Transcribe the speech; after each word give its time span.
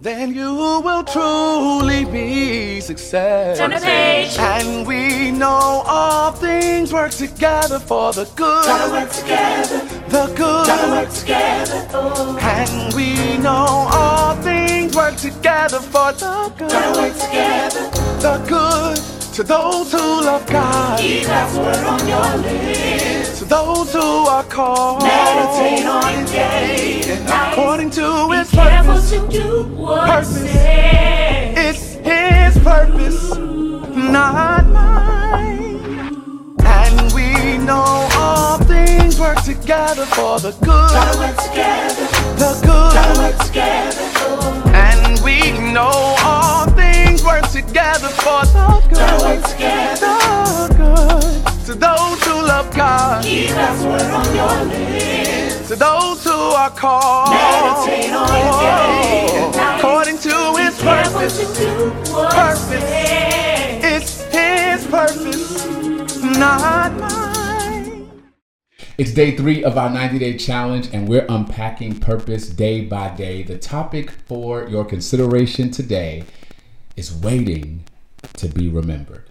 then 0.00 0.32
you 0.32 0.54
will 0.54 1.02
truly 1.02 2.04
be 2.04 2.80
success. 2.80 3.58
Turn 3.58 3.70
the 3.70 3.78
page. 3.78 4.36
And 4.38 4.86
we 4.86 5.32
know 5.32 5.82
all 5.86 6.30
things 6.30 6.92
work 6.92 7.10
together 7.10 7.80
for 7.80 8.12
the 8.12 8.24
good. 8.36 8.64
Gotta 8.64 8.92
work 8.92 9.10
together. 9.10 9.78
The 10.08 10.26
good. 10.36 10.66
Gotta 10.66 10.90
work 10.92 11.10
together. 11.10 11.88
Oh. 11.92 12.38
And 12.40 12.94
we 12.94 13.38
know 13.38 13.88
all 13.92 14.36
things 14.36 14.94
work 14.94 15.16
together 15.16 15.80
for 15.80 16.12
the 16.12 16.52
good. 16.56 16.70
Gotta 16.70 17.00
work 17.00 17.14
together. 17.14 17.90
The 18.20 18.44
good 18.48 19.34
to 19.34 19.42
those 19.42 19.90
who 19.90 19.98
love 19.98 20.46
God. 20.46 21.00
Keep 21.00 21.26
God's 21.26 21.58
word 21.58 21.84
on 21.86 22.08
your 22.08 22.36
lips. 22.42 23.07
Those 23.48 23.92
who 23.94 24.00
are 24.00 24.44
called. 24.44 25.02
Meditate 25.02 25.86
on 25.86 26.14
it 26.22 26.26
day 26.26 27.00
and 27.12 27.24
night. 27.26 27.52
According 27.52 27.90
to 27.90 28.28
His 28.30 28.50
Be 28.50 28.56
careful 28.58 28.94
purpose. 28.94 29.10
to 29.10 29.28
do 29.28 29.62
what 29.74 30.06
Purpose. 30.08 30.44
It's 31.56 31.94
His 31.94 32.62
purpose, 32.62 33.36
not 33.96 34.66
mine. 34.68 35.80
And 36.64 37.12
we 37.14 37.56
know 37.64 38.08
all 38.16 38.58
things 38.58 39.18
work 39.18 39.42
together 39.42 40.04
for 40.06 40.38
the 40.40 40.52
good. 40.60 40.90
Gotta 40.92 41.18
work 41.18 41.36
together. 41.48 42.06
The 42.36 42.60
Gotta 42.66 43.14
good. 43.14 43.18
work 43.18 43.46
together. 43.46 44.04
And 44.74 45.20
we 45.24 45.52
know 45.72 46.16
all 46.22 46.66
things 46.72 47.24
work 47.24 47.48
together 47.50 48.08
for 48.08 48.44
the 48.44 48.82
Gotta 48.92 49.24
work 49.24 49.42
good. 49.42 49.50
together. 49.52 50.18
The 50.68 50.74
good. 50.76 51.66
To 51.66 51.74
those 51.74 52.17
love 52.42 52.74
God. 52.74 53.24
Keep 53.24 53.50
God's 53.50 53.84
word 53.84 54.10
on 54.10 54.34
your 54.34 54.64
lips. 54.64 55.68
To 55.68 55.76
those 55.76 56.24
who 56.24 56.30
are 56.30 56.70
called. 56.70 57.30
Meditate 57.30 58.12
on 58.12 58.28
it 58.28 58.52
day 58.60 59.28
and 59.32 59.54
night. 59.54 59.78
According 59.78 60.18
to 60.18 60.56
His 60.56 60.80
purpose. 60.80 61.38
to 61.38 61.60
do 61.60 61.90
what 62.12 62.32
Purpose. 62.34 62.84
It's 63.84 64.22
His 64.32 64.86
purpose, 64.86 66.24
not 66.38 66.92
mine. 66.98 67.28
It's 68.98 69.12
day 69.12 69.36
three 69.36 69.62
of 69.62 69.78
our 69.78 69.90
90 69.90 70.18
day 70.18 70.36
challenge, 70.36 70.88
and 70.92 71.08
we're 71.08 71.26
unpacking 71.28 72.00
purpose 72.00 72.48
day 72.48 72.80
by 72.80 73.10
day. 73.10 73.42
The 73.42 73.56
topic 73.56 74.10
for 74.10 74.66
your 74.68 74.84
consideration 74.84 75.70
today 75.70 76.24
is 76.96 77.14
waiting 77.14 77.84
to 78.34 78.48
be 78.48 78.68
remembered. 78.68 79.24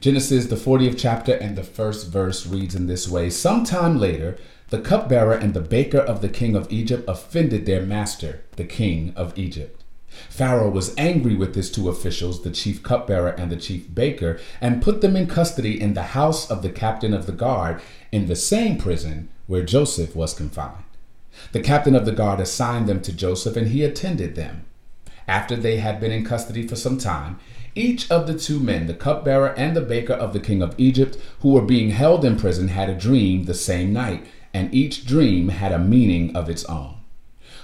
Genesis, 0.00 0.46
the 0.46 0.56
40th 0.56 0.98
chapter, 0.98 1.32
and 1.32 1.56
the 1.56 1.64
first 1.64 2.08
verse 2.08 2.46
reads 2.46 2.74
in 2.74 2.86
this 2.86 3.08
way 3.08 3.30
Sometime 3.30 3.98
later, 3.98 4.36
the 4.68 4.80
cupbearer 4.80 5.32
and 5.32 5.54
the 5.54 5.60
baker 5.60 5.98
of 5.98 6.20
the 6.20 6.28
king 6.28 6.54
of 6.54 6.70
Egypt 6.70 7.04
offended 7.08 7.64
their 7.64 7.80
master, 7.80 8.42
the 8.56 8.64
king 8.64 9.12
of 9.16 9.36
Egypt. 9.38 9.84
Pharaoh 10.28 10.70
was 10.70 10.94
angry 10.96 11.34
with 11.34 11.54
his 11.54 11.70
two 11.70 11.88
officials, 11.88 12.42
the 12.42 12.50
chief 12.50 12.82
cupbearer 12.82 13.30
and 13.30 13.50
the 13.50 13.56
chief 13.56 13.94
baker, 13.94 14.38
and 14.60 14.82
put 14.82 15.00
them 15.00 15.16
in 15.16 15.26
custody 15.26 15.80
in 15.80 15.94
the 15.94 16.02
house 16.02 16.50
of 16.50 16.62
the 16.62 16.70
captain 16.70 17.14
of 17.14 17.26
the 17.26 17.32
guard 17.32 17.80
in 18.12 18.26
the 18.26 18.36
same 18.36 18.78
prison 18.78 19.28
where 19.46 19.62
Joseph 19.62 20.14
was 20.14 20.34
confined. 20.34 20.84
The 21.52 21.60
captain 21.60 21.94
of 21.94 22.06
the 22.06 22.12
guard 22.12 22.40
assigned 22.40 22.88
them 22.88 23.00
to 23.02 23.12
Joseph, 23.12 23.56
and 23.56 23.68
he 23.68 23.82
attended 23.82 24.34
them. 24.34 24.64
After 25.28 25.56
they 25.56 25.78
had 25.78 26.00
been 26.00 26.12
in 26.12 26.24
custody 26.24 26.66
for 26.66 26.76
some 26.76 26.98
time, 26.98 27.38
each 27.76 28.10
of 28.10 28.26
the 28.26 28.38
two 28.38 28.58
men, 28.58 28.86
the 28.86 28.94
cupbearer 28.94 29.54
and 29.56 29.76
the 29.76 29.80
baker 29.80 30.14
of 30.14 30.32
the 30.32 30.40
king 30.40 30.62
of 30.62 30.74
Egypt, 30.78 31.16
who 31.40 31.50
were 31.52 31.62
being 31.62 31.90
held 31.90 32.24
in 32.24 32.36
prison, 32.36 32.68
had 32.68 32.88
a 32.88 32.94
dream 32.94 33.44
the 33.44 33.54
same 33.54 33.92
night, 33.92 34.26
and 34.52 34.74
each 34.74 35.06
dream 35.06 35.50
had 35.50 35.72
a 35.72 35.78
meaning 35.78 36.34
of 36.34 36.48
its 36.48 36.64
own. 36.64 36.96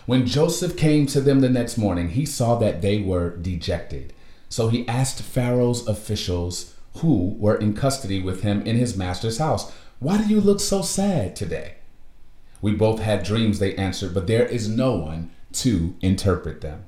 When 0.05 0.27
Joseph 0.27 0.77
came 0.77 1.07
to 1.07 1.21
them 1.21 1.41
the 1.41 1.49
next 1.49 1.79
morning, 1.79 2.11
he 2.11 2.27
saw 2.27 2.57
that 2.59 2.83
they 2.83 3.01
were 3.01 3.37
dejected. 3.37 4.13
So 4.49 4.69
he 4.69 4.87
asked 4.87 5.23
Pharaoh's 5.23 5.87
officials 5.87 6.75
who 6.97 7.35
were 7.39 7.57
in 7.57 7.75
custody 7.75 8.21
with 8.21 8.43
him 8.43 8.63
in 8.63 8.77
his 8.77 8.97
master's 8.97 9.39
house, 9.39 9.73
Why 9.99 10.19
do 10.19 10.29
you 10.29 10.41
look 10.41 10.61
so 10.61 10.83
sad 10.83 11.35
today? 11.35 11.77
We 12.61 12.73
both 12.73 13.01
had 13.01 13.23
dreams, 13.23 13.59
they 13.59 13.75
answered, 13.77 14.13
but 14.13 14.27
there 14.27 14.47
is 14.47 14.69
no 14.69 14.97
one 14.97 15.31
to 15.53 15.95
interpret 16.01 16.61
them. 16.61 16.85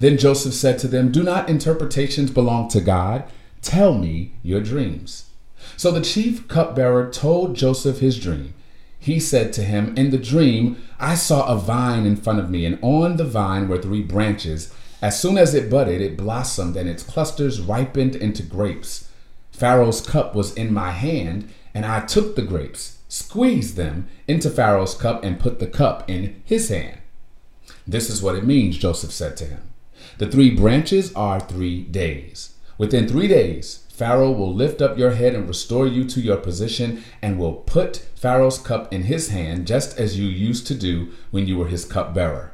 Then 0.00 0.16
Joseph 0.16 0.54
said 0.54 0.78
to 0.80 0.88
them, 0.88 1.10
Do 1.10 1.22
not 1.22 1.48
interpretations 1.48 2.30
belong 2.30 2.68
to 2.68 2.80
God? 2.80 3.24
Tell 3.62 3.94
me 3.94 4.34
your 4.42 4.60
dreams. 4.60 5.30
So 5.76 5.90
the 5.90 6.00
chief 6.00 6.46
cupbearer 6.48 7.10
told 7.10 7.56
Joseph 7.56 7.98
his 7.98 8.18
dream. 8.18 8.54
He 8.98 9.20
said 9.20 9.52
to 9.54 9.62
him, 9.62 9.96
In 9.96 10.10
the 10.10 10.18
dream, 10.18 10.76
I 10.98 11.14
saw 11.14 11.46
a 11.46 11.58
vine 11.58 12.06
in 12.06 12.16
front 12.16 12.40
of 12.40 12.50
me, 12.50 12.64
and 12.64 12.78
on 12.82 13.16
the 13.16 13.24
vine 13.24 13.68
were 13.68 13.80
three 13.80 14.02
branches. 14.02 14.72
As 15.00 15.20
soon 15.20 15.38
as 15.38 15.54
it 15.54 15.70
budded, 15.70 16.00
it 16.00 16.16
blossomed, 16.16 16.76
and 16.76 16.88
its 16.88 17.02
clusters 17.02 17.60
ripened 17.60 18.16
into 18.16 18.42
grapes. 18.42 19.08
Pharaoh's 19.52 20.00
cup 20.00 20.34
was 20.34 20.54
in 20.54 20.72
my 20.72 20.90
hand, 20.90 21.48
and 21.74 21.86
I 21.86 22.00
took 22.06 22.34
the 22.34 22.42
grapes, 22.42 22.98
squeezed 23.08 23.76
them 23.76 24.08
into 24.26 24.50
Pharaoh's 24.50 24.94
cup, 24.94 25.22
and 25.24 25.38
put 25.40 25.58
the 25.58 25.66
cup 25.66 26.08
in 26.08 26.42
his 26.44 26.68
hand. 26.68 26.98
This 27.86 28.10
is 28.10 28.22
what 28.22 28.34
it 28.34 28.44
means, 28.44 28.78
Joseph 28.78 29.12
said 29.12 29.36
to 29.38 29.44
him. 29.44 29.62
The 30.18 30.26
three 30.26 30.50
branches 30.50 31.14
are 31.14 31.38
three 31.38 31.82
days. 31.84 32.54
Within 32.76 33.06
three 33.06 33.28
days, 33.28 33.84
Pharaoh 33.88 34.32
will 34.32 34.52
lift 34.52 34.82
up 34.82 34.98
your 34.98 35.12
head 35.12 35.36
and 35.36 35.46
restore 35.46 35.86
you 35.86 36.04
to 36.06 36.20
your 36.20 36.38
position 36.38 37.04
and 37.22 37.38
will 37.38 37.52
put 37.52 38.08
Pharaoh's 38.16 38.58
cup 38.58 38.92
in 38.92 39.04
his 39.04 39.28
hand, 39.28 39.68
just 39.68 39.96
as 39.96 40.18
you 40.18 40.26
used 40.26 40.66
to 40.66 40.74
do 40.74 41.12
when 41.30 41.46
you 41.46 41.56
were 41.56 41.68
his 41.68 41.84
cupbearer. 41.84 42.52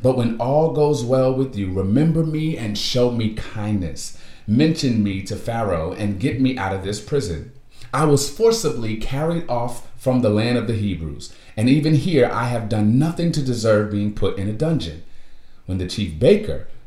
But 0.00 0.16
when 0.16 0.40
all 0.40 0.72
goes 0.72 1.02
well 1.02 1.34
with 1.34 1.56
you, 1.56 1.72
remember 1.72 2.24
me 2.24 2.56
and 2.56 2.78
show 2.78 3.10
me 3.10 3.34
kindness. 3.34 4.16
Mention 4.46 5.02
me 5.02 5.22
to 5.22 5.34
Pharaoh 5.34 5.92
and 5.92 6.20
get 6.20 6.40
me 6.40 6.56
out 6.56 6.74
of 6.74 6.84
this 6.84 7.00
prison. 7.00 7.50
I 7.92 8.04
was 8.04 8.30
forcibly 8.30 8.96
carried 8.98 9.48
off 9.48 9.88
from 9.96 10.20
the 10.20 10.30
land 10.30 10.58
of 10.58 10.68
the 10.68 10.74
Hebrews, 10.74 11.34
and 11.56 11.68
even 11.68 11.96
here 11.96 12.30
I 12.32 12.44
have 12.44 12.68
done 12.68 13.00
nothing 13.00 13.32
to 13.32 13.42
deserve 13.42 13.90
being 13.90 14.14
put 14.14 14.38
in 14.38 14.48
a 14.48 14.52
dungeon. 14.52 15.02
When 15.66 15.78
the 15.78 15.88
chief 15.88 16.16
baker 16.16 16.68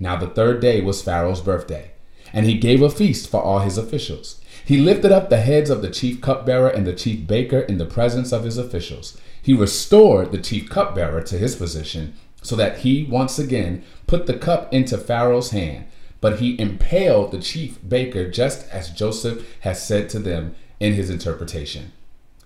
Now, 0.00 0.16
the 0.16 0.28
third 0.28 0.60
day 0.60 0.80
was 0.80 1.02
Pharaoh's 1.02 1.40
birthday, 1.40 1.92
and 2.32 2.46
he 2.46 2.58
gave 2.58 2.82
a 2.82 2.90
feast 2.90 3.28
for 3.28 3.42
all 3.42 3.60
his 3.60 3.78
officials. 3.78 4.40
He 4.64 4.78
lifted 4.78 5.12
up 5.12 5.30
the 5.30 5.40
heads 5.40 5.70
of 5.70 5.82
the 5.82 5.90
chief 5.90 6.20
cupbearer 6.20 6.68
and 6.68 6.86
the 6.86 6.92
chief 6.92 7.26
baker 7.26 7.60
in 7.60 7.78
the 7.78 7.86
presence 7.86 8.32
of 8.32 8.44
his 8.44 8.58
officials. 8.58 9.18
He 9.40 9.54
restored 9.54 10.30
the 10.30 10.38
chief 10.38 10.68
cupbearer 10.68 11.22
to 11.22 11.38
his 11.38 11.56
position 11.56 12.14
so 12.42 12.54
that 12.56 12.78
he 12.78 13.04
once 13.04 13.38
again 13.38 13.82
put 14.06 14.26
the 14.26 14.34
cup 14.34 14.72
into 14.72 14.98
Pharaoh's 14.98 15.50
hand. 15.50 15.86
But 16.20 16.40
he 16.40 16.60
impaled 16.60 17.30
the 17.30 17.40
chief 17.40 17.78
baker 17.88 18.30
just 18.30 18.68
as 18.70 18.90
Joseph 18.90 19.46
had 19.60 19.76
said 19.76 20.08
to 20.10 20.18
them 20.18 20.54
in 20.80 20.94
his 20.94 21.10
interpretation. 21.10 21.92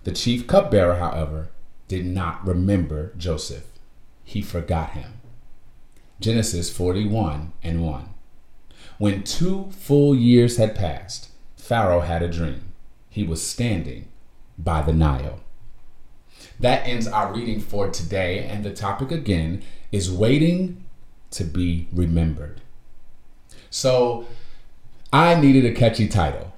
The 0.04 0.12
chief 0.12 0.46
cupbearer, 0.46 0.96
however, 0.96 1.48
did 1.88 2.04
not 2.04 2.46
remember 2.46 3.12
Joseph. 3.16 3.64
He 4.24 4.42
forgot 4.42 4.90
him. 4.90 5.14
Genesis 6.22 6.70
41 6.70 7.52
and 7.62 7.84
1. 7.84 8.08
When 8.98 9.24
two 9.24 9.70
full 9.72 10.14
years 10.14 10.56
had 10.56 10.76
passed, 10.76 11.30
Pharaoh 11.56 12.00
had 12.00 12.22
a 12.22 12.28
dream. 12.28 12.72
He 13.10 13.24
was 13.24 13.44
standing 13.44 14.06
by 14.56 14.82
the 14.82 14.92
Nile. 14.92 15.40
That 16.60 16.86
ends 16.86 17.08
our 17.08 17.34
reading 17.34 17.60
for 17.60 17.90
today, 17.90 18.44
and 18.44 18.64
the 18.64 18.72
topic 18.72 19.10
again 19.10 19.62
is 19.90 20.12
waiting 20.12 20.84
to 21.32 21.42
be 21.42 21.88
remembered. 21.92 22.60
So, 23.68 24.26
I 25.12 25.34
needed 25.34 25.64
a 25.64 25.74
catchy 25.74 26.06
title. 26.06 26.52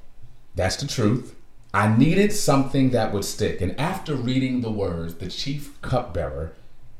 That's 0.54 0.76
the 0.76 0.86
truth. 0.86 1.34
I 1.72 1.96
needed 1.96 2.32
something 2.32 2.90
that 2.90 3.12
would 3.12 3.24
stick. 3.24 3.60
And 3.60 3.78
after 3.80 4.14
reading 4.14 4.60
the 4.60 4.70
words, 4.70 5.14
the 5.14 5.28
chief 5.28 5.80
cupbearer 5.80 6.52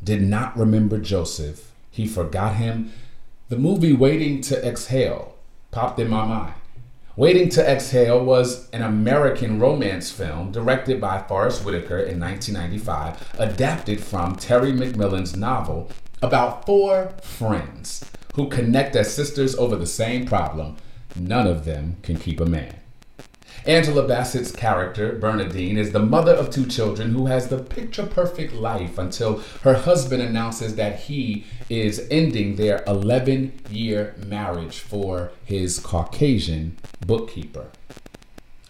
did 0.03 0.23
not 0.23 0.57
remember 0.57 0.99
Joseph, 0.99 1.71
he 1.95 2.09
forgot 2.09 2.57
him. 2.57 2.93
The 3.51 3.57
movie 3.57 3.93
Waiting 3.93 4.41
to 4.43 4.69
Exhale 4.69 5.37
popped 5.71 6.01
in 6.01 6.11
my 6.11 6.27
mind. 6.27 6.55
Waiting 7.15 7.49
to 7.51 7.63
Exhale 7.65 8.25
was 8.25 8.69
an 8.71 8.83
American 8.83 9.61
romance 9.61 10.11
film 10.11 10.51
directed 10.51 11.01
by 11.01 11.23
Forest 11.23 11.65
Whitaker 11.65 11.99
in 11.99 12.19
1995, 12.19 13.35
adapted 13.39 14.03
from 14.03 14.35
Terry 14.35 14.73
McMillan's 14.73 15.37
novel 15.37 15.89
about 16.21 16.67
four 16.67 17.13
friends 17.23 18.05
who 18.35 18.49
connect 18.49 18.97
as 18.97 19.15
sisters 19.15 19.55
over 19.55 19.77
the 19.77 19.87
same 19.87 20.27
problem. 20.27 20.77
None 21.15 21.47
of 21.47 21.65
them 21.65 21.99
can 22.03 22.17
keep 22.17 22.41
a 22.41 22.47
man. 22.47 22.75
Angela 23.67 24.07
Bassett's 24.07 24.53
character, 24.53 25.13
Bernadine, 25.19 25.79
is 25.79 25.93
the 25.93 25.99
mother 25.99 26.35
of 26.35 26.51
two 26.51 26.67
children 26.67 27.13
who 27.13 27.27
has 27.27 27.49
the 27.49 27.57
picture 27.57 28.05
perfect 28.05 28.53
life 28.53 28.99
until 28.99 29.39
her 29.63 29.73
husband 29.73 30.21
announces 30.21 30.77
that 30.77 31.01
he 31.01 31.47
is 31.71 32.07
ending 32.11 32.57
their 32.57 32.85
11 32.87 33.55
year 33.71 34.15
marriage 34.27 34.81
for 34.81 35.33
his 35.47 35.79
Caucasian 35.79 36.77
bookkeeper. 37.07 37.71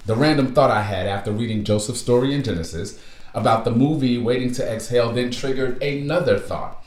The 0.06 0.14
random 0.14 0.54
thought 0.54 0.70
I 0.70 0.82
had 0.82 1.08
after 1.08 1.32
reading 1.32 1.64
Joseph's 1.64 2.00
story 2.00 2.32
in 2.32 2.44
Genesis 2.44 3.02
about 3.34 3.64
the 3.64 3.72
movie 3.72 4.16
Waiting 4.18 4.52
to 4.52 4.72
Exhale 4.72 5.12
then 5.12 5.32
triggered 5.32 5.82
another 5.82 6.38
thought. 6.38 6.83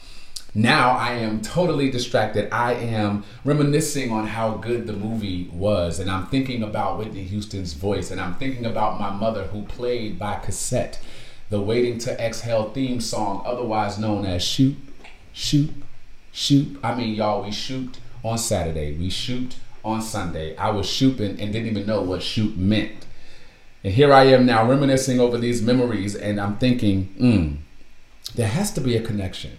Now 0.54 0.92
I 0.92 1.14
am 1.14 1.42
totally 1.42 1.92
distracted. 1.92 2.52
I 2.52 2.74
am 2.74 3.24
reminiscing 3.46 4.12
on 4.12 4.28
how 4.28 4.52
good 4.56 4.88
the 4.88 4.94
movie 4.94 5.50
was, 5.54 6.00
and 6.00 6.10
I'm 6.10 6.28
thinking 6.28 6.64
about 6.64 6.98
Whitney 6.98 7.24
Houston's 7.24 7.74
voice, 7.74 8.10
and 8.12 8.20
I'm 8.20 8.36
thinking 8.36 8.66
about 8.66 9.00
my 9.00 9.12
mother 9.12 9.44
who 9.44 9.64
played 9.64 10.18
by 10.18 10.36
cassette 10.36 11.00
the 11.50 11.62
Waiting 11.62 11.98
to 12.00 12.20
Exhale 12.20 12.72
theme 12.72 13.00
song, 13.00 13.42
otherwise 13.46 13.98
known 13.98 14.26
as 14.26 14.44
Shoot, 14.44 14.76
Shoot, 15.32 15.72
Shoot. 16.32 16.78
I 16.84 16.94
mean, 16.94 17.16
y'all, 17.16 17.44
we 17.44 17.52
shoot 17.52 17.98
on 18.24 18.38
Saturday, 18.38 18.98
we 18.98 19.10
shoot 19.10 19.56
on 19.84 20.02
Sunday. 20.02 20.56
I 20.58 20.70
was 20.72 20.90
shooting 20.90 21.40
and 21.40 21.54
didn't 21.54 21.68
even 21.68 21.86
know 21.86 22.02
what 22.02 22.22
shoot 22.22 22.58
meant. 22.58 23.06
And 23.84 23.94
here 23.94 24.12
I 24.12 24.26
am 24.26 24.46
now 24.46 24.68
reminiscing 24.68 25.20
over 25.20 25.38
these 25.38 25.62
memories, 25.62 26.16
and 26.16 26.42
I'm 26.42 26.58
thinking, 26.58 27.06
hmm, 27.18 28.34
there 28.36 28.48
has 28.48 28.72
to 28.74 28.82
be 28.82 28.98
a 28.98 29.02
connection. 29.02 29.52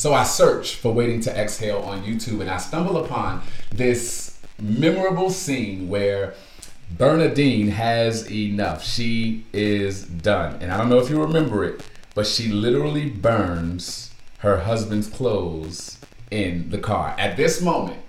So 0.00 0.14
I 0.14 0.22
search 0.22 0.76
for 0.76 0.94
Waiting 0.94 1.20
to 1.20 1.38
Exhale 1.38 1.80
on 1.80 2.02
YouTube, 2.04 2.40
and 2.40 2.48
I 2.48 2.56
stumble 2.56 3.04
upon 3.04 3.42
this 3.70 4.40
memorable 4.58 5.28
scene 5.28 5.90
where 5.90 6.32
Bernadine 6.96 7.68
has 7.68 8.32
enough. 8.32 8.82
She 8.82 9.44
is 9.52 10.04
done. 10.04 10.56
And 10.62 10.72
I 10.72 10.78
don't 10.78 10.88
know 10.88 11.00
if 11.00 11.10
you 11.10 11.20
remember 11.20 11.64
it, 11.64 11.82
but 12.14 12.26
she 12.26 12.48
literally 12.48 13.10
burns 13.10 14.14
her 14.38 14.60
husband's 14.60 15.06
clothes 15.06 15.98
in 16.30 16.70
the 16.70 16.78
car. 16.78 17.14
At 17.18 17.36
this 17.36 17.60
moment, 17.60 18.00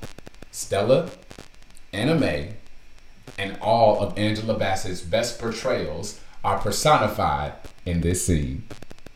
Stella, 0.49 1.09
Anna 1.91 2.15
Mae, 2.15 2.53
and 3.37 3.57
all 3.59 3.99
of 3.99 4.17
Angela 4.17 4.57
Bassett's 4.57 5.01
best 5.01 5.41
portrayals 5.41 6.21
are 6.41 6.57
personified 6.57 7.51
in 7.85 7.99
this 7.99 8.25
scene. 8.25 8.63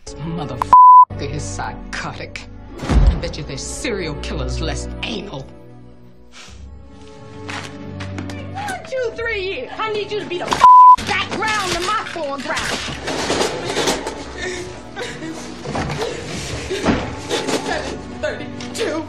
This 0.04 0.16
Motherfucker 0.16 0.74
is 1.21 1.42
psychotic. 1.42 2.50
Bet 3.25 3.38
you 3.39 3.44
there's 3.44 3.66
serial 3.66 4.13
killers 4.22 4.62
less 4.62 4.88
anal. 5.01 5.42
One, 8.54 8.83
two, 8.88 9.12
three 9.16 9.42
years. 9.42 9.72
I 9.80 9.92
need 9.92 10.12
you 10.12 10.19
to 10.19 10.27
be 10.27 10.38
the 10.38 10.45
background 11.07 11.72
to 11.72 11.80
my 11.80 12.06
foreground. 12.10 12.60
Thirty-two. 18.22 19.07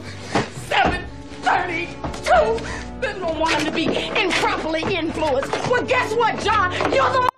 Seven 0.65 1.05
thirty-two. 1.43 2.59
Don't 3.03 3.39
want 3.39 3.53
him 3.57 3.67
to 3.67 3.71
be 3.71 3.85
improperly 4.19 4.81
influenced. 4.95 5.53
Well, 5.69 5.85
guess 5.85 6.15
what, 6.15 6.41
John? 6.41 6.73
You're 6.91 7.11
the 7.11 7.36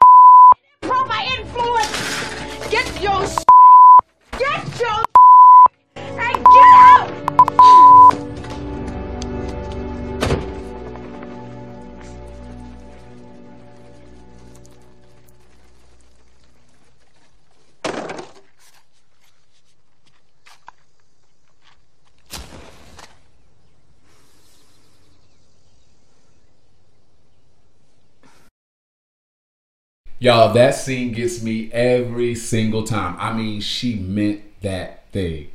Y'all, 30.20 30.52
that 30.52 30.74
scene 30.74 31.12
gets 31.12 31.40
me 31.44 31.70
every 31.70 32.34
single 32.34 32.82
time. 32.82 33.14
I 33.20 33.32
mean, 33.32 33.60
she 33.60 33.94
meant 33.94 34.42
that 34.62 35.04
thing. 35.12 35.48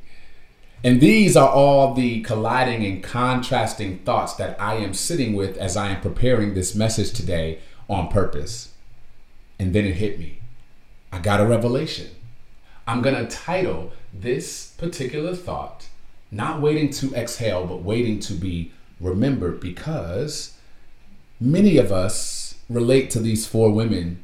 And 0.86 1.02
these 1.02 1.36
are 1.36 1.50
all 1.50 1.94
the 1.94 2.22
colliding 2.22 2.86
and 2.86 3.04
contrasting 3.04 4.00
thoughts 4.00 4.36
that 4.36 4.60
I 4.62 4.76
am 4.76 4.94
sitting 4.94 5.34
with 5.34 5.58
as 5.58 5.76
I 5.76 5.90
am 5.90 6.00
preparing 6.00 6.54
this 6.54 6.76
message 6.76 7.12
today 7.12 7.60
on 7.90 8.08
purpose. 8.08 8.74
And 9.60 9.74
then 9.74 9.84
it 9.84 9.96
hit 9.96 10.18
me. 10.18 10.40
I 11.12 11.20
got 11.20 11.42
a 11.42 11.46
revelation. 11.46 12.08
I'm 12.88 13.02
going 13.02 13.16
to 13.16 13.36
title 13.36 13.92
this 14.14 14.72
particular 14.78 15.36
thought, 15.36 15.88
Not 16.32 16.62
Waiting 16.62 16.90
to 16.92 17.14
Exhale, 17.16 17.66
but 17.66 17.84
Waiting 17.84 18.20
to 18.22 18.34
Be 18.34 18.72
Remembered, 19.02 19.60
because 19.60 20.58
many 21.40 21.78
of 21.78 21.92
us 21.92 22.56
relate 22.70 23.10
to 23.10 23.20
these 23.20 23.46
four 23.46 23.70
women 23.70 24.24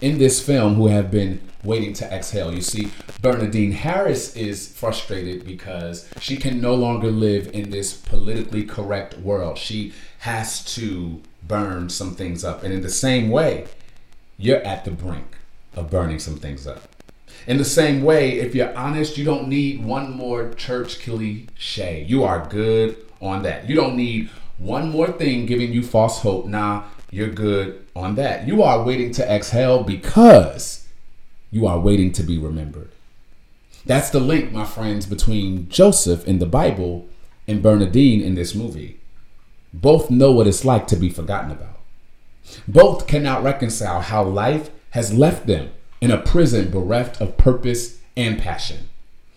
in 0.00 0.18
this 0.18 0.44
film 0.44 0.74
who 0.74 0.86
have 0.88 1.10
been 1.10 1.40
waiting 1.64 1.92
to 1.92 2.04
exhale. 2.12 2.54
You 2.54 2.62
see, 2.62 2.90
Bernadine 3.20 3.72
Harris 3.72 4.36
is 4.36 4.68
frustrated 4.68 5.44
because 5.44 6.08
she 6.20 6.36
can 6.36 6.60
no 6.60 6.74
longer 6.74 7.10
live 7.10 7.48
in 7.52 7.70
this 7.70 7.94
politically 7.94 8.64
correct 8.64 9.18
world. 9.18 9.58
She 9.58 9.92
has 10.20 10.64
to 10.76 11.20
burn 11.46 11.88
some 11.88 12.14
things 12.14 12.44
up. 12.44 12.62
And 12.62 12.72
in 12.72 12.82
the 12.82 12.90
same 12.90 13.30
way, 13.30 13.66
you're 14.36 14.62
at 14.62 14.84
the 14.84 14.90
brink 14.90 15.36
of 15.74 15.90
burning 15.90 16.18
some 16.18 16.36
things 16.36 16.66
up. 16.66 16.82
In 17.46 17.56
the 17.56 17.64
same 17.64 18.02
way, 18.02 18.38
if 18.38 18.54
you're 18.54 18.76
honest, 18.76 19.16
you 19.16 19.24
don't 19.24 19.48
need 19.48 19.84
one 19.84 20.12
more 20.12 20.52
church 20.54 21.00
cliche. 21.00 22.04
You 22.06 22.24
are 22.24 22.46
good 22.46 22.96
on 23.20 23.42
that. 23.42 23.68
You 23.68 23.74
don't 23.74 23.96
need 23.96 24.30
one 24.58 24.90
more 24.90 25.08
thing 25.08 25.46
giving 25.46 25.72
you 25.72 25.82
false 25.82 26.20
hope. 26.20 26.46
Nah, 26.46 26.84
you're 27.10 27.28
good 27.28 27.84
on 27.96 28.14
that. 28.16 28.46
You 28.46 28.62
are 28.62 28.84
waiting 28.84 29.12
to 29.12 29.30
exhale 29.30 29.82
because 29.82 30.86
you 31.50 31.66
are 31.66 31.78
waiting 31.78 32.12
to 32.12 32.22
be 32.22 32.38
remembered. 32.38 32.90
That's 33.86 34.10
the 34.10 34.20
link, 34.20 34.52
my 34.52 34.64
friends, 34.64 35.06
between 35.06 35.68
Joseph 35.68 36.26
in 36.26 36.38
the 36.38 36.46
Bible 36.46 37.08
and 37.46 37.62
Bernadine 37.62 38.20
in 38.20 38.34
this 38.34 38.54
movie. 38.54 39.00
Both 39.72 40.10
know 40.10 40.32
what 40.32 40.46
it's 40.46 40.64
like 40.64 40.86
to 40.88 40.96
be 40.96 41.08
forgotten 41.08 41.50
about. 41.50 41.78
Both 42.66 43.06
cannot 43.06 43.42
reconcile 43.42 44.00
how 44.00 44.24
life 44.24 44.70
has 44.90 45.14
left 45.14 45.46
them 45.46 45.70
in 46.00 46.10
a 46.10 46.20
prison 46.20 46.70
bereft 46.70 47.20
of 47.20 47.36
purpose 47.36 47.98
and 48.16 48.38
passion. 48.38 48.88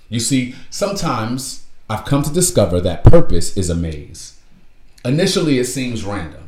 You 0.09 0.19
see, 0.19 0.55
sometimes 0.69 1.65
I've 1.89 2.05
come 2.05 2.23
to 2.23 2.33
discover 2.33 2.81
that 2.81 3.03
purpose 3.03 3.55
is 3.57 3.69
a 3.69 3.75
maze. 3.75 4.37
Initially, 5.03 5.57
it 5.57 5.65
seems 5.65 6.03
random, 6.03 6.40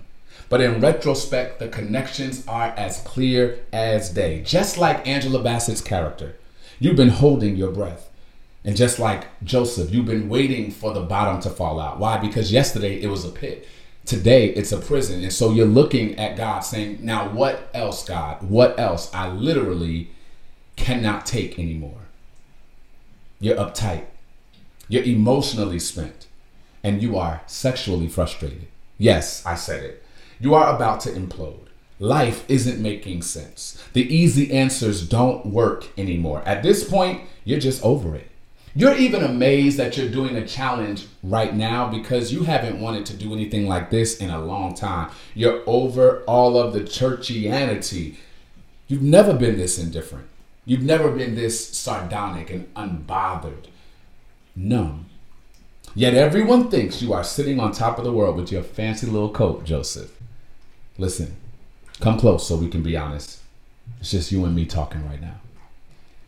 but 0.53 0.61
in 0.61 0.81
retrospect, 0.81 1.57
the 1.57 1.67
connections 1.67 2.47
are 2.47 2.75
as 2.77 2.99
clear 2.99 3.57
as 3.73 4.11
day. 4.11 4.43
Just 4.43 4.77
like 4.77 5.07
Angela 5.07 5.41
Bassett's 5.41 5.81
character, 5.81 6.35
you've 6.77 6.95
been 6.95 7.09
holding 7.09 7.55
your 7.55 7.71
breath. 7.71 8.11
And 8.63 8.75
just 8.75 8.99
like 8.99 9.25
Joseph, 9.43 9.91
you've 9.91 10.05
been 10.05 10.29
waiting 10.29 10.69
for 10.69 10.93
the 10.93 11.01
bottom 11.01 11.41
to 11.41 11.49
fall 11.49 11.79
out. 11.79 11.97
Why? 11.97 12.19
Because 12.19 12.51
yesterday 12.51 13.01
it 13.01 13.07
was 13.07 13.25
a 13.25 13.31
pit. 13.31 13.67
Today 14.05 14.49
it's 14.49 14.71
a 14.71 14.77
prison. 14.77 15.23
And 15.23 15.33
so 15.33 15.51
you're 15.51 15.65
looking 15.65 16.19
at 16.19 16.37
God 16.37 16.59
saying, 16.59 16.99
Now, 17.01 17.29
what 17.29 17.71
else, 17.73 18.05
God? 18.07 18.47
What 18.47 18.79
else? 18.79 19.11
I 19.11 19.29
literally 19.29 20.11
cannot 20.75 21.25
take 21.25 21.57
anymore. 21.57 22.01
You're 23.39 23.57
uptight. 23.57 24.05
You're 24.87 25.01
emotionally 25.01 25.79
spent. 25.79 26.27
And 26.83 27.01
you 27.01 27.17
are 27.17 27.41
sexually 27.47 28.07
frustrated. 28.07 28.67
Yes, 28.99 29.43
I 29.47 29.55
said 29.55 29.83
it. 29.83 30.02
You 30.43 30.55
are 30.55 30.75
about 30.75 30.99
to 31.01 31.09
implode. 31.09 31.67
Life 31.99 32.43
isn't 32.49 32.81
making 32.81 33.21
sense. 33.21 33.81
The 33.93 34.13
easy 34.13 34.51
answers 34.51 35.07
don't 35.07 35.45
work 35.45 35.87
anymore. 35.97 36.43
At 36.45 36.63
this 36.63 36.83
point, 36.83 37.21
you're 37.45 37.61
just 37.61 37.81
over 37.81 38.13
it. 38.13 38.29
You're 38.75 38.97
even 38.97 39.23
amazed 39.23 39.77
that 39.77 39.95
you're 39.95 40.09
doing 40.09 40.35
a 40.35 40.45
challenge 40.45 41.07
right 41.23 41.55
now 41.55 41.87
because 41.87 42.33
you 42.33 42.43
haven't 42.43 42.81
wanted 42.81 43.05
to 43.05 43.15
do 43.15 43.31
anything 43.31 43.69
like 43.69 43.89
this 43.89 44.17
in 44.17 44.31
a 44.31 44.43
long 44.43 44.75
time. 44.75 45.11
You're 45.33 45.63
over 45.65 46.25
all 46.27 46.57
of 46.57 46.73
the 46.73 46.81
churchianity. 46.81 48.17
You've 48.89 49.01
never 49.01 49.33
been 49.33 49.55
this 49.55 49.79
indifferent. 49.79 50.27
You've 50.65 50.83
never 50.83 51.09
been 51.09 51.35
this 51.35 51.69
sardonic 51.69 52.49
and 52.49 52.73
unbothered, 52.73 53.67
numb. 54.57 55.05
Yet 55.95 56.15
everyone 56.15 56.69
thinks 56.69 57.01
you 57.01 57.13
are 57.13 57.23
sitting 57.23 57.61
on 57.61 57.71
top 57.71 57.97
of 57.97 58.03
the 58.03 58.11
world 58.11 58.35
with 58.35 58.51
your 58.51 58.63
fancy 58.63 59.07
little 59.07 59.31
coat, 59.31 59.63
Joseph. 59.63 60.19
Listen, 60.97 61.35
come 61.99 62.19
close 62.19 62.47
so 62.47 62.55
we 62.55 62.69
can 62.69 62.83
be 62.83 62.95
honest. 62.95 63.39
It's 63.99 64.11
just 64.11 64.31
you 64.31 64.45
and 64.45 64.55
me 64.55 64.65
talking 64.65 65.05
right 65.07 65.21
now. 65.21 65.35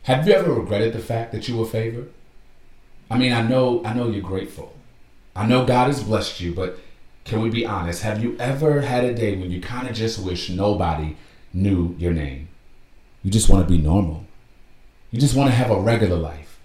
Have 0.03 0.27
you 0.27 0.33
ever 0.33 0.53
regretted 0.53 0.93
the 0.93 0.99
fact 0.99 1.31
that 1.31 1.47
you 1.47 1.57
were 1.57 1.65
favored? 1.65 2.11
I 3.09 3.17
mean, 3.17 3.33
I 3.33 3.41
know, 3.41 3.83
I 3.83 3.93
know 3.93 4.09
you're 4.09 4.21
grateful. 4.21 4.75
I 5.35 5.45
know 5.45 5.65
God 5.65 5.87
has 5.87 6.03
blessed 6.03 6.39
you, 6.39 6.53
but 6.53 6.79
can 7.25 7.41
we 7.41 7.49
be 7.49 7.65
honest? 7.65 8.03
Have 8.03 8.23
you 8.23 8.35
ever 8.39 8.81
had 8.81 9.03
a 9.03 9.13
day 9.13 9.35
when 9.35 9.51
you 9.51 9.61
kind 9.61 9.87
of 9.87 9.95
just 9.95 10.19
wish 10.19 10.49
nobody 10.49 11.17
knew 11.53 11.95
your 11.97 12.13
name? 12.13 12.49
You 13.23 13.31
just 13.31 13.49
want 13.49 13.67
to 13.67 13.71
be 13.71 13.81
normal. 13.81 14.25
You 15.11 15.19
just 15.19 15.35
want 15.35 15.49
to 15.49 15.55
have 15.55 15.71
a 15.71 15.79
regular 15.79 16.17
life. 16.17 16.59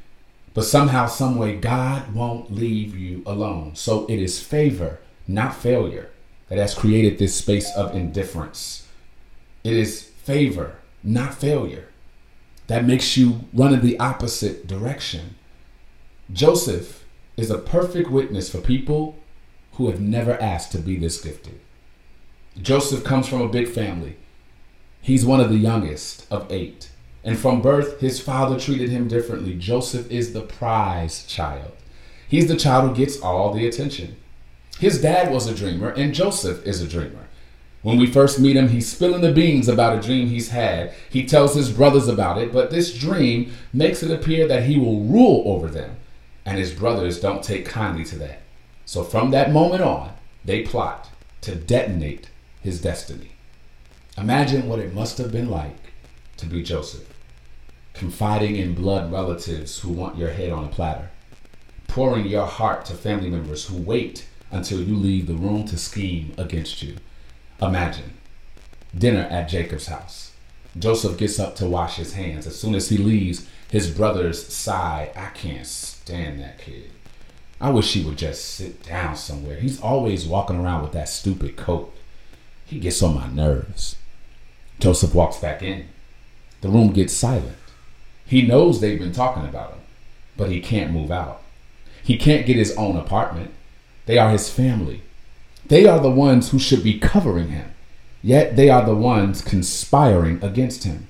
But 0.53 0.65
somehow, 0.65 1.07
some 1.07 1.37
way, 1.37 1.57
God 1.57 2.15
won't 2.15 2.53
leave 2.53 2.97
you 2.97 3.23
alone. 3.25 3.75
So 3.75 4.07
it 4.07 4.19
is 4.19 4.43
favor, 4.43 5.01
not 5.27 5.55
failure, 5.55 6.11
that 6.51 6.59
has 6.59 6.75
created 6.75 7.19
this 7.19 7.35
space 7.35 7.75
of 7.75 7.95
indifference. 7.97 8.87
It 9.65 9.73
is 9.73 10.03
favor, 10.03 10.77
not 11.03 11.35
failure, 11.35 11.89
that 12.67 12.85
makes 12.85 13.17
you 13.17 13.45
run 13.55 13.73
in 13.73 13.81
the 13.81 13.99
opposite 13.99 14.67
direction. 14.67 15.37
Joseph 16.33 17.05
is 17.37 17.51
a 17.51 17.59
perfect 17.59 18.11
witness 18.11 18.51
for 18.51 18.61
people 18.61 19.19
who 19.73 19.89
have 19.89 20.01
never 20.01 20.41
asked 20.43 20.73
to 20.73 20.79
be 20.79 20.97
this 20.97 21.21
gifted. 21.21 21.61
Joseph 22.61 23.05
comes 23.05 23.27
from 23.29 23.41
a 23.41 23.49
big 23.49 23.69
family. 23.69 24.17
He's 25.01 25.25
one 25.25 25.41
of 25.41 25.49
the 25.49 25.57
youngest 25.57 26.31
of 26.31 26.51
eight. 26.53 26.91
And 27.23 27.39
from 27.39 27.63
birth, 27.63 28.01
his 28.01 28.21
father 28.21 28.59
treated 28.59 28.91
him 28.91 29.09
differently. 29.09 29.55
Joseph 29.55 30.11
is 30.11 30.33
the 30.33 30.43
prize 30.43 31.25
child. 31.27 31.73
He's 32.29 32.49
the 32.49 32.57
child 32.57 32.89
who 32.89 32.97
gets 32.97 33.21
all 33.21 33.53
the 33.53 33.67
attention. 33.67 34.17
His 34.81 34.99
dad 34.99 35.31
was 35.31 35.47
a 35.47 35.55
dreamer, 35.55 35.91
and 35.91 36.15
Joseph 36.15 36.67
is 36.67 36.81
a 36.81 36.89
dreamer. 36.89 37.29
When 37.83 37.99
we 37.99 38.07
first 38.07 38.41
meet 38.41 38.57
him, 38.57 38.69
he's 38.69 38.91
spilling 38.91 39.21
the 39.21 39.31
beans 39.31 39.69
about 39.69 39.99
a 39.99 40.01
dream 40.01 40.29
he's 40.29 40.49
had. 40.49 40.95
He 41.11 41.27
tells 41.27 41.55
his 41.55 41.71
brothers 41.71 42.09
about 42.09 42.39
it, 42.39 42.51
but 42.51 42.71
this 42.71 42.97
dream 42.97 43.53
makes 43.75 44.03
it 44.03 44.11
appear 44.11 44.49
that 44.49 44.63
he 44.63 44.79
will 44.79 45.03
rule 45.03 45.43
over 45.45 45.69
them, 45.69 45.97
and 46.47 46.57
his 46.57 46.73
brothers 46.73 47.21
don't 47.21 47.45
take 47.45 47.67
kindly 47.67 48.05
to 48.05 48.17
that. 48.21 48.41
So 48.87 49.05
from 49.05 49.33
that 49.33 49.53
moment 49.53 49.83
on, 49.83 50.15
they 50.47 50.63
plot 50.63 51.11
to 51.43 51.55
detonate 51.55 52.31
his 52.63 52.81
destiny. 52.81 53.33
Imagine 54.17 54.67
what 54.67 54.79
it 54.79 54.95
must 54.95 55.19
have 55.19 55.31
been 55.31 55.51
like 55.51 55.93
to 56.39 56.47
be 56.47 56.63
Joseph, 56.63 57.13
confiding 57.93 58.57
in 58.57 58.75
blood 58.75 59.13
relatives 59.13 59.81
who 59.81 59.91
want 59.91 60.17
your 60.17 60.31
head 60.31 60.51
on 60.51 60.65
a 60.65 60.69
platter, 60.69 61.11
pouring 61.87 62.27
your 62.27 62.47
heart 62.47 62.87
to 62.87 62.95
family 62.95 63.29
members 63.29 63.67
who 63.67 63.77
wait 63.77 64.25
until 64.51 64.81
you 64.81 64.97
leave 64.97 65.27
the 65.27 65.35
room 65.35 65.65
to 65.67 65.79
scheme 65.79 66.33
against 66.37 66.83
you. 66.83 66.97
Imagine 67.61 68.15
dinner 68.97 69.27
at 69.31 69.49
Jacob's 69.49 69.87
house. 69.87 70.33
Joseph 70.79 71.19
gets 71.19 71.39
up 71.39 71.57
to 71.57 71.67
wash 71.67 71.97
his 71.97 72.15
hands. 72.15 72.47
As 72.47 72.59
soon 72.59 72.75
as 72.75 72.89
he 72.89 72.97
leaves, 72.97 73.47
his 73.71 73.91
brothers 73.91 74.47
sigh, 74.47 75.11
I 75.17 75.27
can't 75.37 75.67
stand 75.67 76.41
that 76.41 76.59
kid. 76.59 76.91
I 77.61 77.71
wish 77.71 77.93
he 77.93 78.05
would 78.05 78.19
just 78.19 78.45
sit 78.45 78.83
down 78.85 79.17
somewhere. 79.17 79.57
He's 79.57 79.81
always 79.81 80.27
walking 80.27 80.57
around 80.57 80.83
with 80.83 80.93
that 80.93 81.09
stupid 81.09 81.57
coat. 81.57 81.95
He 82.65 82.79
gets 82.79 83.03
on 83.03 83.15
my 83.15 83.29
nerves. 83.29 83.97
Joseph 84.79 85.15
walks 85.15 85.37
back 85.39 85.63
in. 85.63 85.89
The 86.63 86.69
room 86.69 86.93
gets 86.93 87.13
silent. 87.13 87.57
He 88.25 88.43
knows 88.43 88.81
they've 88.81 88.99
been 88.99 89.13
talking 89.13 89.45
about 89.45 89.73
him, 89.73 89.81
but 90.37 90.51
he 90.51 90.61
can't 90.61 90.93
move 90.93 91.11
out. 91.11 91.43
He 92.03 92.17
can't 92.17 92.47
get 92.47 92.57
his 92.57 92.75
own 92.77 92.97
apartment. 92.97 93.53
They 94.07 94.19
are 94.19 94.31
his 94.31 94.51
family. 94.51 95.03
They 95.67 95.87
are 95.87 96.01
the 96.01 96.11
ones 96.11 96.51
who 96.51 96.59
should 96.59 96.83
be 96.83 96.99
covering 96.99 97.49
him, 97.49 97.73
yet 98.23 98.57
they 98.57 98.69
are 98.69 98.85
the 98.85 98.97
ones 98.97 99.43
conspiring 99.43 100.43
against 100.43 100.85
him. 100.85 101.07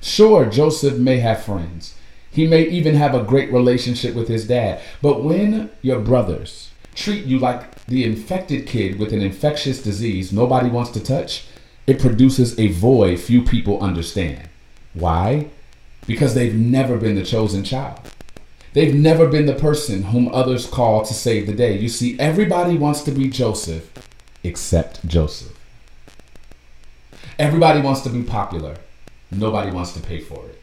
Sure, 0.00 0.46
Joseph 0.46 0.98
may 0.98 1.18
have 1.18 1.44
friends. 1.44 1.94
He 2.30 2.46
may 2.46 2.66
even 2.68 2.94
have 2.94 3.14
a 3.14 3.22
great 3.22 3.52
relationship 3.52 4.14
with 4.14 4.28
his 4.28 4.46
dad. 4.46 4.80
But 5.02 5.22
when 5.22 5.70
your 5.82 6.00
brothers 6.00 6.70
treat 6.94 7.24
you 7.24 7.38
like 7.38 7.84
the 7.84 8.04
infected 8.04 8.66
kid 8.66 8.98
with 8.98 9.12
an 9.12 9.20
infectious 9.20 9.82
disease 9.82 10.32
nobody 10.32 10.68
wants 10.68 10.90
to 10.92 11.00
touch, 11.00 11.46
it 11.86 12.00
produces 12.00 12.58
a 12.58 12.68
void 12.68 13.20
few 13.20 13.42
people 13.42 13.80
understand. 13.80 14.48
Why? 14.94 15.48
Because 16.06 16.34
they've 16.34 16.54
never 16.54 16.96
been 16.96 17.14
the 17.14 17.24
chosen 17.24 17.64
child. 17.64 18.00
They've 18.72 18.94
never 18.94 19.28
been 19.28 19.46
the 19.46 19.54
person 19.54 20.04
whom 20.04 20.28
others 20.28 20.66
call 20.66 21.04
to 21.04 21.12
save 21.12 21.46
the 21.46 21.52
day. 21.52 21.76
You 21.76 21.88
see, 21.88 22.18
everybody 22.18 22.76
wants 22.76 23.02
to 23.02 23.10
be 23.10 23.28
Joseph 23.28 23.90
except 24.42 25.06
Joseph. 25.06 25.58
Everybody 27.38 27.80
wants 27.80 28.00
to 28.02 28.10
be 28.10 28.22
popular. 28.22 28.76
Nobody 29.30 29.70
wants 29.70 29.92
to 29.92 30.00
pay 30.00 30.20
for 30.20 30.46
it. 30.46 30.62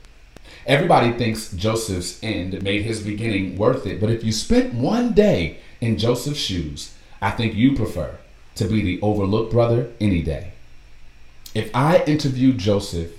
Everybody 0.65 1.11
thinks 1.13 1.51
Joseph's 1.51 2.19
end 2.23 2.61
made 2.63 2.83
his 2.83 3.01
beginning 3.01 3.57
worth 3.57 3.85
it, 3.85 3.99
but 3.99 4.09
if 4.09 4.23
you 4.23 4.31
spent 4.31 4.73
one 4.73 5.13
day 5.13 5.57
in 5.81 5.97
Joseph's 5.97 6.39
shoes, 6.39 6.95
I 7.21 7.31
think 7.31 7.55
you 7.55 7.75
prefer 7.75 8.17
to 8.55 8.65
be 8.65 8.81
the 8.81 9.01
overlooked 9.01 9.51
brother 9.51 9.91
any 9.99 10.21
day. 10.21 10.51
If 11.55 11.71
I 11.75 12.03
interviewed 12.05 12.57
Joseph, 12.57 13.11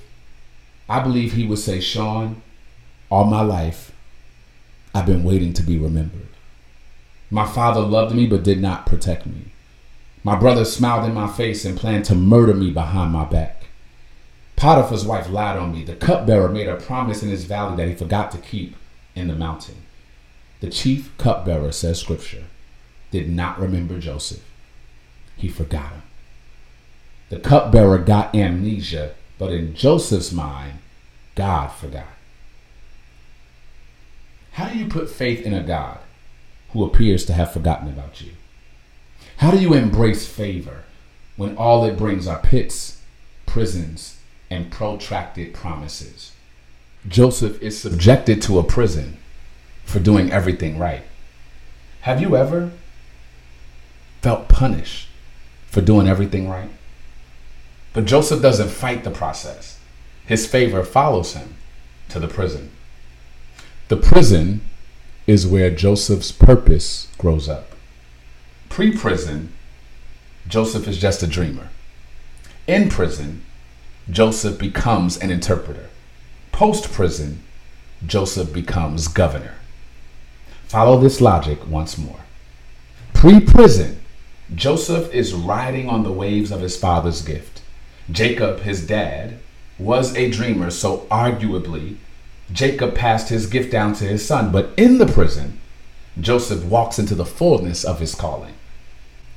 I 0.89 1.01
believe 1.01 1.33
he 1.33 1.47
would 1.47 1.59
say, 1.59 1.81
Sean, 1.81 2.43
all 3.11 3.25
my 3.25 3.43
life, 3.43 3.93
I've 4.95 5.07
been 5.07 5.25
waiting 5.25 5.53
to 5.55 5.63
be 5.63 5.79
remembered. 5.79 6.29
My 7.31 7.47
father 7.47 7.81
loved 7.81 8.15
me 8.15 8.27
but 8.27 8.43
did 8.43 8.61
not 8.61 8.87
protect 8.87 9.27
me. 9.27 9.53
My 10.25 10.37
brother 10.37 10.65
smiled 10.65 11.09
in 11.09 11.15
my 11.15 11.29
face 11.29 11.65
and 11.65 11.79
planned 11.79 12.05
to 12.07 12.15
murder 12.15 12.55
me 12.55 12.71
behind 12.71 13.13
my 13.13 13.25
back. 13.25 13.65
Potiphar's 14.57 15.07
wife 15.07 15.31
lied 15.31 15.57
on 15.57 15.73
me. 15.73 15.85
The 15.85 15.95
cupbearer 15.95 16.51
made 16.51 16.69
a 16.69 16.77
promise 16.77 17.23
in 17.23 17.31
his 17.31 17.45
valley 17.45 17.77
that 17.77 17.89
he 17.89 17.95
forgot 17.95 18.31
to 18.33 18.39
keep 18.39 18.77
in 19.15 19.29
the 19.29 19.35
mountain. 19.35 19.77
The 20.61 20.69
chief 20.69 21.17
cupbearer, 21.17 21.73
says 21.73 21.99
scripture, 21.99 22.45
did 23.11 23.31
not 23.31 23.59
remember 23.59 23.99
Joseph. 23.99 24.45
He 25.37 25.49
forgot 25.49 25.93
him. 25.93 26.03
The 27.31 27.41
cupbearer 27.41 27.99
got 27.99 28.35
amnesia, 28.35 29.15
but 29.39 29.53
in 29.53 29.75
Joseph's 29.75 30.33
mind, 30.33 30.81
God 31.35 31.69
forgot. 31.69 32.09
You 34.81 34.89
put 34.89 35.11
faith 35.11 35.45
in 35.45 35.53
a 35.53 35.63
God 35.63 35.99
who 36.71 36.83
appears 36.83 37.27
to 37.27 37.35
have 37.35 37.53
forgotten 37.53 37.87
about 37.87 38.23
you? 38.23 38.33
How 39.37 39.51
do 39.51 39.59
you 39.59 39.75
embrace 39.75 40.27
favor 40.27 40.85
when 41.37 41.55
all 41.59 41.85
it 41.85 41.99
brings 41.99 42.27
are 42.27 42.41
pits, 42.41 43.03
prisons, 43.45 44.21
and 44.49 44.73
protracted 44.73 45.53
promises? 45.53 46.33
Joseph 47.07 47.61
is 47.61 47.79
subjected 47.79 48.41
to 48.41 48.59
a 48.59 48.65
prison 48.65 49.19
for 49.85 50.01
doing 50.01 50.33
everything 50.33 50.79
right. 50.79 51.03
Have 52.01 52.23
you 52.23 52.35
ever 52.35 52.73
felt 54.23 54.49
punished 54.49 55.09
for 55.67 55.83
doing 55.83 56.09
everything 56.09 56.49
right? 56.49 56.71
But 57.93 58.07
Joseph 58.07 58.41
doesn't 58.41 58.71
fight 58.71 59.05
the 59.05 59.11
process. 59.11 59.79
His 60.25 60.47
favor 60.47 60.85
follows 60.85 61.35
him 61.35 61.57
to 62.09 62.19
the 62.19 62.29
prison. 62.29 62.71
The 63.89 63.99
prison 63.99 64.63
is 65.31 65.47
where 65.47 65.71
Joseph's 65.71 66.33
purpose 66.33 67.07
grows 67.17 67.49
up. 67.49 67.77
Pre 68.69 68.91
prison, 68.97 69.53
Joseph 70.49 70.89
is 70.89 70.99
just 70.99 71.23
a 71.23 71.29
dreamer. 71.29 71.69
In 72.67 72.89
prison, 72.89 73.45
Joseph 74.11 74.59
becomes 74.59 75.17
an 75.19 75.31
interpreter. 75.31 75.89
Post 76.51 76.91
prison, 76.91 77.45
Joseph 78.05 78.53
becomes 78.53 79.07
governor. 79.07 79.55
Follow 80.65 80.99
this 80.99 81.21
logic 81.21 81.65
once 81.65 81.97
more. 81.97 82.23
Pre 83.15 83.39
prison, 83.39 84.01
Joseph 84.53 85.15
is 85.15 85.33
riding 85.33 85.89
on 85.89 86.03
the 86.03 86.13
waves 86.13 86.51
of 86.51 86.61
his 86.61 86.77
father's 86.77 87.23
gift. 87.23 87.63
Jacob, 88.11 88.63
his 88.63 88.85
dad, 88.85 89.39
was 89.79 90.17
a 90.17 90.29
dreamer, 90.29 90.71
so 90.71 91.07
arguably, 91.09 91.99
Jacob 92.53 92.95
passed 92.95 93.29
his 93.29 93.47
gift 93.47 93.71
down 93.71 93.95
to 93.95 94.05
his 94.05 94.27
son. 94.27 94.51
But 94.51 94.71
in 94.77 94.99
the 94.99 95.07
prison, 95.07 95.61
Joseph 96.21 96.65
walks 96.65 96.99
into 96.99 97.15
the 97.15 97.25
fullness 97.25 97.85
of 97.85 98.01
his 98.01 98.15
calling. 98.15 98.55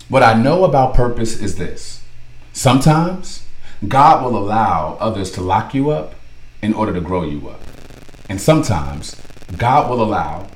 What 0.10 0.24
I 0.24 0.34
know 0.34 0.63
about 0.63 0.93
purpose 0.93 1.39
is 1.39 1.58
this 1.58 2.03
sometimes 2.51 3.46
God 3.88 4.24
will 4.24 4.38
allow 4.38 4.98
others 5.00 5.32
to 5.32 5.41
lock 5.41 5.74
you 5.74 5.89
up 5.91 6.15
in 6.62 6.74
order 6.74 6.93
to 6.93 7.01
grow 7.01 7.24
you 7.24 7.50
up. 7.50 7.62
And 8.29 8.39
sometimes 8.39 9.15
God 9.58 9.89
will 9.89 10.01
allow 10.01 10.48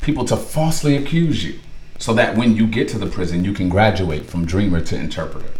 people 0.00 0.24
to 0.26 0.36
falsely 0.36 0.96
accuse 0.96 1.44
you 1.44 1.58
so 1.98 2.12
that 2.14 2.36
when 2.36 2.56
you 2.56 2.66
get 2.66 2.88
to 2.88 2.98
the 2.98 3.06
prison, 3.06 3.44
you 3.44 3.52
can 3.52 3.68
graduate 3.68 4.26
from 4.26 4.46
dreamer 4.46 4.80
to 4.80 4.96
interpreter. 4.96 5.50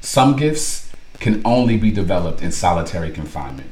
Some 0.00 0.36
gifts 0.36 0.90
can 1.20 1.42
only 1.44 1.76
be 1.76 1.90
developed 1.90 2.42
in 2.42 2.50
solitary 2.52 3.10
confinement. 3.10 3.70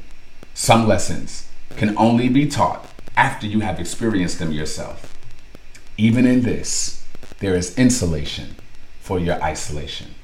Some 0.53 0.87
lessons 0.87 1.47
can 1.77 1.97
only 1.97 2.29
be 2.29 2.47
taught 2.47 2.87
after 3.15 3.47
you 3.47 3.59
have 3.59 3.79
experienced 3.79 4.39
them 4.39 4.51
yourself. 4.51 5.15
Even 5.97 6.25
in 6.25 6.41
this, 6.41 7.05
there 7.39 7.55
is 7.55 7.77
insulation 7.77 8.55
for 8.99 9.19
your 9.19 9.41
isolation. 9.43 10.15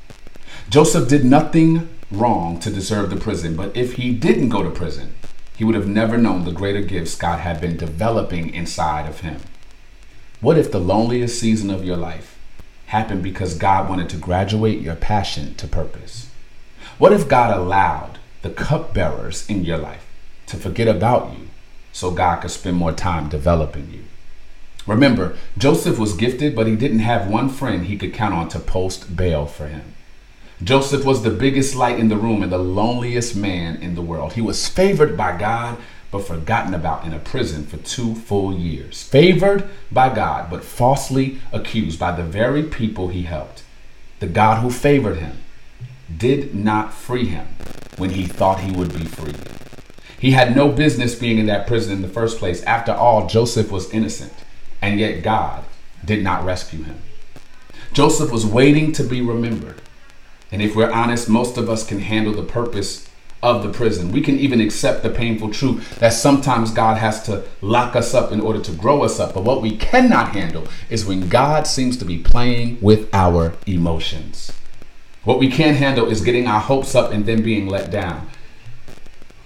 Joseph 0.70 1.10
did 1.10 1.26
nothing 1.26 1.90
wrong 2.12 2.60
to 2.60 2.70
deserve 2.70 3.10
the 3.10 3.16
prison, 3.16 3.56
but 3.56 3.76
if 3.76 3.94
he 3.94 4.14
didn't 4.14 4.50
go 4.50 4.64
to 4.64 4.70
prison, 4.70 5.14
he 5.56 5.64
would 5.64 5.76
have 5.76 5.88
never 5.88 6.18
known 6.18 6.46
the 6.46 6.52
greater 6.52 6.82
gifts 6.82 7.16
God 7.16 7.40
had 7.40 7.60
been 7.60 7.78
developing 7.78 8.54
inside 8.54 9.10
of 9.10 9.22
him. 9.22 9.42
What 10.40 10.58
if 10.58 10.72
the 10.72 10.80
loneliest 10.80 11.40
season 11.40 11.70
of 11.70 11.84
your 11.84 11.98
life 11.98 12.38
happened 12.88 13.24
because 13.24 13.58
God 13.58 13.90
wanted 13.90 14.10
to 14.10 14.18
graduate 14.18 14.82
your 14.82 14.96
passion 14.96 15.56
to 15.56 15.68
purpose? 15.68 16.30
What 16.98 17.12
if 17.12 17.28
God 17.28 17.56
allowed 17.56 18.20
the 18.44 18.50
cupbearers 18.52 19.50
in 19.50 19.66
your 19.66 19.78
life 19.78 20.07
to 20.48 20.58
forget 20.58 20.88
about 20.88 21.38
you 21.38 21.48
so 21.92 22.12
God 22.12 22.42
could 22.42 22.52
spend 22.52 22.78
more 22.78 22.92
time 22.92 23.30
developing 23.30 23.92
you? 23.92 24.04
Remember, 24.88 25.36
Joseph 25.58 26.00
was 26.00 26.14
gifted, 26.14 26.56
but 26.56 26.66
he 26.66 26.76
didn't 26.76 27.00
have 27.00 27.30
one 27.30 27.50
friend 27.50 27.86
he 27.86 27.98
could 27.98 28.14
count 28.14 28.34
on 28.34 28.48
to 28.50 28.60
post 28.60 29.16
bail 29.16 29.46
for 29.46 29.68
him. 29.68 29.94
Joseph 30.64 31.06
was 31.06 31.22
the 31.22 31.30
biggest 31.30 31.76
light 31.76 32.00
in 32.00 32.08
the 32.08 32.18
room 32.18 32.42
and 32.42 32.52
the 32.52 32.58
loneliest 32.58 33.36
man 33.36 33.76
in 33.76 33.94
the 33.94 34.02
world. 34.02 34.34
He 34.34 34.42
was 34.42 34.68
favored 34.68 35.16
by 35.16 35.38
God, 35.38 35.78
but 36.10 36.26
forgotten 36.26 36.74
about 36.74 37.06
in 37.06 37.14
a 37.14 37.20
prison 37.20 37.68
for 37.68 37.78
two 37.78 38.16
full 38.16 38.58
years. 38.58 39.04
Favored 39.04 39.70
by 39.92 40.14
God, 40.14 40.50
but 40.50 40.64
falsely 40.64 41.40
accused 41.52 42.00
by 42.00 42.12
the 42.12 42.24
very 42.24 42.64
people 42.64 43.10
he 43.10 43.24
helped. 43.24 43.64
The 44.20 44.28
God 44.28 44.62
who 44.62 44.72
favored 44.72 45.18
him 45.18 45.38
did 46.16 46.56
not 46.56 46.94
free 46.94 47.26
him 47.26 47.48
when 47.98 48.12
he 48.12 48.26
thought 48.26 48.62
he 48.62 48.72
would 48.72 48.98
be 48.98 49.06
free. 49.06 49.36
He 50.20 50.32
had 50.32 50.56
no 50.56 50.70
business 50.70 51.16
being 51.16 51.38
in 51.38 51.46
that 51.46 51.68
prison 51.68 51.94
in 51.94 52.02
the 52.02 52.08
first 52.08 52.40
place. 52.40 52.64
After 52.64 52.92
all, 52.92 53.28
Joseph 53.28 53.72
was 53.72 53.92
innocent, 53.92 54.34
and 54.82 55.00
yet 55.00 55.24
God 55.24 55.64
did 56.04 56.24
not 56.24 56.44
rescue 56.44 56.84
him. 56.84 57.02
Joseph 57.94 58.32
was 58.32 58.46
waiting 58.46 58.92
to 58.94 59.04
be 59.04 59.22
remembered. 59.22 59.82
And 60.52 60.62
if 60.62 60.76
we're 60.76 60.92
honest, 60.92 61.30
most 61.30 61.58
of 61.58 61.70
us 61.70 61.86
can 61.86 62.00
handle 62.00 62.34
the 62.34 62.44
purpose 62.44 63.10
of 63.44 63.62
the 63.62 63.70
prison. 63.70 64.12
We 64.12 64.22
can 64.22 64.40
even 64.40 64.62
accept 64.62 65.04
the 65.04 65.10
painful 65.10 65.52
truth 65.52 66.00
that 66.00 66.14
sometimes 66.14 66.72
God 66.72 66.98
has 66.98 67.22
to 67.24 67.44
lock 67.62 67.96
us 67.96 68.14
up 68.14 68.32
in 68.32 68.42
order 68.42 68.60
to 68.62 68.72
grow 68.72 69.04
us 69.04 69.20
up. 69.20 69.34
But 69.34 69.44
what 69.44 69.62
we 69.62 69.78
cannot 69.78 70.34
handle 70.34 70.68
is 70.90 71.06
when 71.06 71.30
God 71.30 71.68
seems 71.68 71.98
to 71.98 72.06
be 72.06 72.18
playing 72.18 72.80
with 72.82 73.14
our 73.14 73.54
emotions. 73.68 74.52
What 75.24 75.40
we 75.40 75.52
can't 75.52 75.78
handle 75.78 76.10
is 76.10 76.22
getting 76.22 76.48
our 76.48 76.62
hopes 76.62 76.96
up 76.96 77.12
and 77.12 77.26
then 77.26 77.44
being 77.44 77.68
let 77.68 77.92
down. 77.92 78.30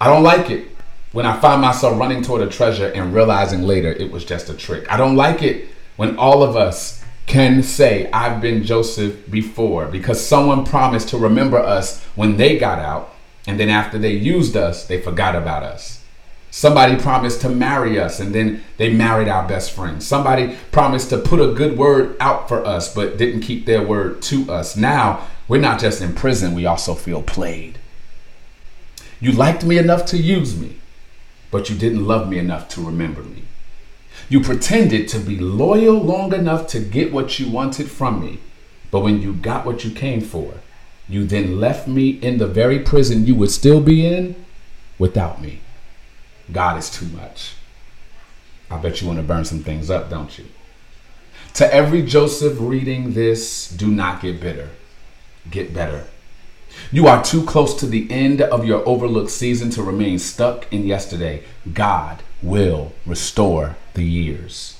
I 0.01 0.07
don't 0.07 0.23
like 0.23 0.49
it 0.49 0.67
when 1.11 1.27
I 1.27 1.39
find 1.39 1.61
myself 1.61 1.99
running 1.99 2.23
toward 2.23 2.41
a 2.41 2.49
treasure 2.49 2.87
and 2.87 3.13
realizing 3.13 3.61
later 3.61 3.91
it 3.91 4.11
was 4.11 4.25
just 4.25 4.49
a 4.49 4.55
trick. 4.55 4.91
I 4.91 4.97
don't 4.97 5.15
like 5.15 5.43
it 5.43 5.67
when 5.95 6.17
all 6.17 6.41
of 6.41 6.55
us 6.55 7.03
can 7.27 7.61
say, 7.61 8.09
I've 8.11 8.41
been 8.41 8.63
Joseph 8.63 9.29
before 9.29 9.85
because 9.85 10.25
someone 10.25 10.65
promised 10.65 11.09
to 11.09 11.19
remember 11.19 11.59
us 11.59 12.03
when 12.15 12.37
they 12.37 12.57
got 12.57 12.79
out, 12.79 13.13
and 13.45 13.59
then 13.59 13.69
after 13.69 13.99
they 13.99 14.13
used 14.13 14.57
us, 14.57 14.87
they 14.87 14.99
forgot 14.99 15.35
about 15.35 15.61
us. 15.61 16.03
Somebody 16.49 16.95
promised 16.95 17.41
to 17.41 17.49
marry 17.49 17.99
us, 17.99 18.19
and 18.19 18.33
then 18.33 18.63
they 18.77 18.91
married 18.91 19.27
our 19.27 19.47
best 19.47 19.71
friend. 19.71 20.01
Somebody 20.01 20.57
promised 20.71 21.11
to 21.11 21.19
put 21.19 21.39
a 21.39 21.53
good 21.53 21.77
word 21.77 22.17
out 22.19 22.49
for 22.49 22.65
us, 22.65 22.91
but 22.91 23.19
didn't 23.19 23.41
keep 23.41 23.67
their 23.67 23.83
word 23.83 24.23
to 24.23 24.51
us. 24.51 24.75
Now, 24.75 25.27
we're 25.47 25.61
not 25.61 25.79
just 25.79 26.01
in 26.01 26.15
prison, 26.15 26.55
we 26.55 26.65
also 26.65 26.95
feel 26.95 27.21
played. 27.21 27.77
You 29.21 29.31
liked 29.31 29.63
me 29.63 29.77
enough 29.77 30.05
to 30.07 30.17
use 30.17 30.59
me, 30.59 30.77
but 31.51 31.69
you 31.69 31.77
didn't 31.77 32.07
love 32.07 32.27
me 32.27 32.39
enough 32.39 32.67
to 32.69 32.85
remember 32.85 33.21
me. 33.21 33.43
You 34.29 34.41
pretended 34.41 35.07
to 35.09 35.19
be 35.19 35.37
loyal 35.37 35.95
long 35.95 36.33
enough 36.33 36.67
to 36.67 36.79
get 36.79 37.13
what 37.13 37.39
you 37.39 37.49
wanted 37.49 37.89
from 37.89 38.19
me. 38.19 38.39
But 38.89 39.01
when 39.01 39.21
you 39.21 39.33
got 39.33 39.65
what 39.65 39.85
you 39.85 39.91
came 39.91 40.21
for, 40.21 40.55
you 41.07 41.25
then 41.25 41.59
left 41.59 41.87
me 41.87 42.09
in 42.09 42.39
the 42.39 42.47
very 42.47 42.79
prison 42.79 43.25
you 43.25 43.35
would 43.35 43.51
still 43.51 43.79
be 43.79 44.05
in 44.05 44.35
without 44.97 45.41
me. 45.41 45.61
God 46.51 46.77
is 46.77 46.89
too 46.89 47.05
much. 47.05 47.53
I 48.69 48.77
bet 48.77 49.01
you 49.01 49.07
want 49.07 49.19
to 49.19 49.23
burn 49.23 49.45
some 49.45 49.63
things 49.63 49.89
up, 49.89 50.09
don't 50.09 50.37
you? 50.37 50.45
To 51.55 51.73
every 51.73 52.01
Joseph 52.01 52.57
reading 52.59 53.13
this, 53.13 53.69
do 53.69 53.87
not 53.87 54.21
get 54.21 54.39
bitter. 54.39 54.69
Get 55.49 55.73
better. 55.73 56.05
You 56.91 57.07
are 57.07 57.23
too 57.23 57.45
close 57.45 57.73
to 57.75 57.85
the 57.85 58.09
end 58.11 58.41
of 58.41 58.65
your 58.65 58.87
overlooked 58.87 59.31
season 59.31 59.69
to 59.71 59.83
remain 59.83 60.19
stuck 60.19 60.71
in 60.71 60.85
yesterday. 60.85 61.43
God 61.73 62.23
will 62.41 62.93
restore 63.05 63.77
the 63.93 64.03
years. 64.03 64.79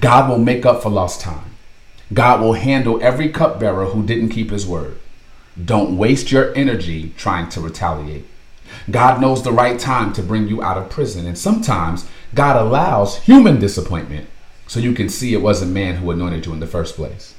God 0.00 0.28
will 0.28 0.38
make 0.38 0.64
up 0.64 0.82
for 0.82 0.90
lost 0.90 1.20
time. 1.20 1.56
God 2.12 2.40
will 2.40 2.54
handle 2.54 3.02
every 3.02 3.28
cupbearer 3.28 3.86
who 3.86 4.02
didn't 4.02 4.30
keep 4.30 4.50
his 4.50 4.66
word. 4.66 4.98
Don't 5.62 5.98
waste 5.98 6.30
your 6.30 6.54
energy 6.54 7.12
trying 7.16 7.48
to 7.50 7.60
retaliate. 7.60 8.24
God 8.90 9.20
knows 9.20 9.42
the 9.42 9.52
right 9.52 9.78
time 9.78 10.12
to 10.12 10.22
bring 10.22 10.48
you 10.48 10.62
out 10.62 10.78
of 10.78 10.90
prison, 10.90 11.26
and 11.26 11.36
sometimes 11.36 12.08
God 12.34 12.56
allows 12.56 13.18
human 13.24 13.58
disappointment 13.58 14.28
so 14.66 14.80
you 14.80 14.92
can 14.92 15.08
see 15.08 15.32
it 15.32 15.42
wasn't 15.42 15.72
man 15.72 15.96
who 15.96 16.10
anointed 16.10 16.46
you 16.46 16.52
in 16.52 16.60
the 16.60 16.66
first 16.66 16.94
place. 16.94 17.34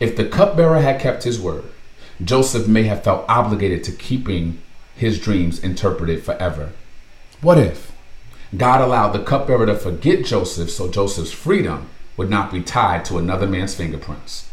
If 0.00 0.16
the 0.16 0.28
cupbearer 0.28 0.80
had 0.80 1.00
kept 1.00 1.24
his 1.24 1.40
word, 1.40 1.64
Joseph 2.22 2.68
may 2.68 2.84
have 2.84 3.04
felt 3.04 3.24
obligated 3.28 3.84
to 3.84 3.92
keeping 3.92 4.60
his 4.96 5.18
dreams 5.18 5.58
interpreted 5.62 6.22
forever. 6.22 6.72
What 7.40 7.58
if? 7.58 7.92
God 8.56 8.80
allowed 8.80 9.12
the 9.12 9.24
cupbearer 9.24 9.66
to 9.66 9.74
forget 9.74 10.24
Joseph 10.24 10.70
so 10.70 10.90
Joseph's 10.90 11.32
freedom 11.32 11.88
would 12.16 12.28
not 12.28 12.52
be 12.52 12.62
tied 12.62 13.04
to 13.06 13.18
another 13.18 13.46
man's 13.46 13.74
fingerprints. 13.74 14.48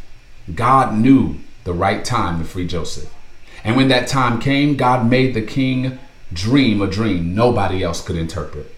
God 0.56 0.96
knew 0.96 1.36
the 1.66 1.74
right 1.74 2.04
time 2.04 2.40
to 2.40 2.46
free 2.46 2.66
Joseph. 2.66 3.14
And 3.64 3.76
when 3.76 3.90
that 3.90 4.08
time 4.08 4.40
came, 4.40 4.78
God 4.78 5.10
made 5.10 5.34
the 5.34 5.42
king 5.42 6.00
dream 6.32 6.82
a 6.82 6.88
dream 6.88 7.36
nobody 7.36 7.84
else 7.84 8.04
could 8.04 8.16
interpret. 8.16 8.74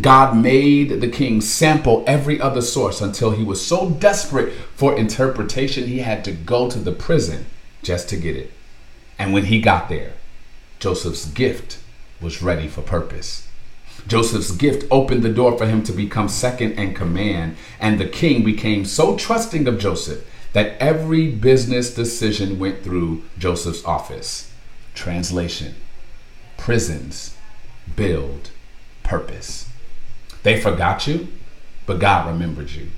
God 0.00 0.36
made 0.36 1.00
the 1.00 1.08
king 1.08 1.40
sample 1.40 2.04
every 2.06 2.40
other 2.40 2.62
source 2.62 3.00
until 3.00 3.32
he 3.32 3.44
was 3.44 3.64
so 3.64 3.90
desperate 3.90 4.52
for 4.74 4.96
interpretation 4.96 5.86
he 5.86 5.98
had 5.98 6.24
to 6.24 6.32
go 6.32 6.70
to 6.70 6.78
the 6.78 6.92
prison 6.92 7.46
just 7.84 8.08
to 8.08 8.16
get 8.16 8.36
it. 8.36 8.50
And 9.18 9.32
when 9.32 9.44
he 9.44 9.60
got 9.60 9.88
there, 9.88 10.14
Joseph's 10.80 11.26
gift 11.26 11.78
was 12.20 12.42
ready 12.42 12.68
for 12.68 12.82
purpose. 12.82 13.48
Joseph's 14.06 14.50
gift 14.50 14.86
opened 14.90 15.22
the 15.22 15.32
door 15.32 15.56
for 15.56 15.66
him 15.66 15.82
to 15.84 15.92
become 15.92 16.28
second 16.28 16.72
in 16.72 16.94
command, 16.94 17.56
and 17.80 17.98
the 17.98 18.08
king 18.08 18.44
became 18.44 18.84
so 18.84 19.16
trusting 19.16 19.66
of 19.66 19.78
Joseph 19.78 20.26
that 20.52 20.76
every 20.78 21.30
business 21.30 21.94
decision 21.94 22.58
went 22.58 22.82
through 22.82 23.22
Joseph's 23.38 23.84
office. 23.84 24.52
Translation 24.94 25.74
Prisons 26.56 27.36
build 27.96 28.50
purpose. 29.02 29.68
They 30.42 30.60
forgot 30.60 31.06
you, 31.06 31.28
but 31.86 31.98
God 31.98 32.26
remembered 32.26 32.70
you. 32.70 32.88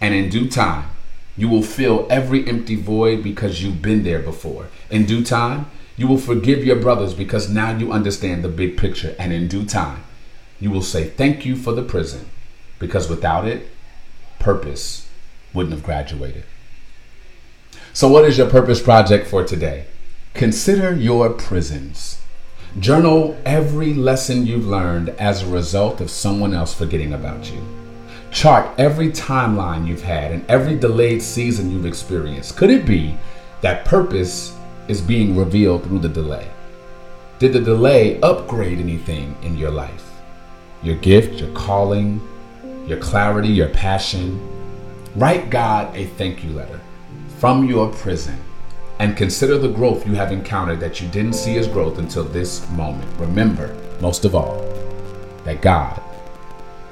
And 0.00 0.14
in 0.14 0.28
due 0.28 0.48
time, 0.48 0.90
you 1.36 1.48
will 1.48 1.62
fill 1.62 2.06
every 2.10 2.46
empty 2.46 2.76
void 2.76 3.22
because 3.22 3.62
you've 3.62 3.82
been 3.82 4.02
there 4.04 4.18
before. 4.18 4.68
In 4.90 5.06
due 5.06 5.24
time, 5.24 5.70
you 5.96 6.06
will 6.06 6.18
forgive 6.18 6.64
your 6.64 6.76
brothers 6.76 7.14
because 7.14 7.48
now 7.48 7.76
you 7.76 7.92
understand 7.92 8.42
the 8.42 8.48
big 8.48 8.76
picture. 8.76 9.14
And 9.18 9.32
in 9.32 9.48
due 9.48 9.64
time, 9.64 10.04
you 10.60 10.70
will 10.70 10.82
say 10.82 11.04
thank 11.04 11.44
you 11.44 11.56
for 11.56 11.72
the 11.72 11.82
prison 11.82 12.28
because 12.78 13.08
without 13.08 13.46
it, 13.46 13.68
purpose 14.38 15.08
wouldn't 15.54 15.74
have 15.74 15.84
graduated. 15.84 16.44
So, 17.92 18.08
what 18.08 18.24
is 18.24 18.38
your 18.38 18.48
purpose 18.48 18.82
project 18.82 19.26
for 19.26 19.44
today? 19.44 19.86
Consider 20.34 20.94
your 20.94 21.30
prisons. 21.30 22.20
Journal 22.78 23.36
every 23.44 23.92
lesson 23.92 24.46
you've 24.46 24.66
learned 24.66 25.10
as 25.10 25.42
a 25.42 25.46
result 25.46 26.00
of 26.00 26.10
someone 26.10 26.54
else 26.54 26.74
forgetting 26.74 27.12
about 27.12 27.52
you. 27.52 27.81
Chart 28.32 28.68
every 28.78 29.10
timeline 29.10 29.86
you've 29.86 30.02
had 30.02 30.32
and 30.32 30.44
every 30.50 30.76
delayed 30.76 31.22
season 31.22 31.70
you've 31.70 31.86
experienced. 31.86 32.56
Could 32.56 32.70
it 32.70 32.86
be 32.86 33.16
that 33.60 33.84
purpose 33.84 34.56
is 34.88 35.00
being 35.00 35.36
revealed 35.36 35.84
through 35.84 36.00
the 36.00 36.08
delay? 36.08 36.48
Did 37.38 37.52
the 37.52 37.60
delay 37.60 38.20
upgrade 38.20 38.78
anything 38.78 39.36
in 39.42 39.56
your 39.56 39.70
life? 39.70 40.12
your 40.82 40.96
gift, 40.96 41.40
your 41.40 41.52
calling, 41.52 42.20
your 42.86 42.98
clarity, 42.98 43.48
your 43.48 43.68
passion. 43.68 44.40
Write 45.14 45.50
God 45.50 45.94
a 45.94 46.06
thank 46.06 46.42
you 46.42 46.50
letter 46.50 46.80
from 47.38 47.64
your 47.64 47.92
prison 47.92 48.38
and 48.98 49.16
consider 49.16 49.58
the 49.58 49.68
growth 49.68 50.06
you 50.06 50.14
have 50.14 50.32
encountered 50.32 50.80
that 50.80 51.00
you 51.00 51.08
didn't 51.08 51.34
see 51.34 51.56
as 51.56 51.68
growth 51.68 51.98
until 51.98 52.24
this 52.24 52.68
moment. 52.70 53.08
Remember, 53.18 53.76
most 54.00 54.24
of 54.24 54.34
all, 54.34 54.60
that 55.44 55.62
God 55.62 56.00